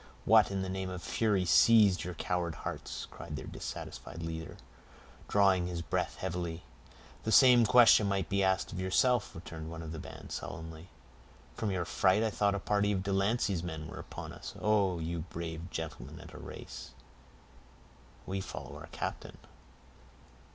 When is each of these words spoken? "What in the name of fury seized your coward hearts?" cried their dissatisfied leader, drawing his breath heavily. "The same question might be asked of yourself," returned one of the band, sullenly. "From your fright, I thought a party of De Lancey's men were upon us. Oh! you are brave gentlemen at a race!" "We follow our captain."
"What 0.25 0.49
in 0.49 0.63
the 0.63 0.67
name 0.67 0.89
of 0.89 1.03
fury 1.03 1.45
seized 1.45 2.03
your 2.03 2.15
coward 2.15 2.55
hearts?" 2.55 3.05
cried 3.11 3.35
their 3.35 3.45
dissatisfied 3.45 4.23
leader, 4.23 4.57
drawing 5.27 5.67
his 5.67 5.83
breath 5.83 6.15
heavily. 6.15 6.63
"The 7.21 7.31
same 7.31 7.67
question 7.67 8.07
might 8.07 8.27
be 8.27 8.41
asked 8.43 8.71
of 8.71 8.79
yourself," 8.79 9.35
returned 9.35 9.69
one 9.69 9.83
of 9.83 9.91
the 9.91 9.99
band, 9.99 10.31
sullenly. 10.31 10.89
"From 11.53 11.69
your 11.69 11.85
fright, 11.85 12.23
I 12.23 12.31
thought 12.31 12.55
a 12.55 12.59
party 12.59 12.91
of 12.91 13.03
De 13.03 13.13
Lancey's 13.13 13.61
men 13.61 13.87
were 13.87 13.99
upon 13.99 14.33
us. 14.33 14.55
Oh! 14.59 14.97
you 14.97 15.19
are 15.19 15.31
brave 15.31 15.69
gentlemen 15.69 16.19
at 16.19 16.33
a 16.33 16.39
race!" 16.39 16.93
"We 18.25 18.41
follow 18.41 18.77
our 18.77 18.87
captain." 18.87 19.37